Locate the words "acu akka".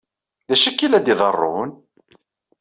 0.55-0.83